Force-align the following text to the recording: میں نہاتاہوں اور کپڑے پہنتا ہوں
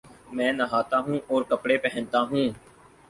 میں 0.31 0.51
نہاتاہوں 0.53 1.19
اور 1.27 1.41
کپڑے 1.49 1.77
پہنتا 1.83 2.21
ہوں 2.21 2.49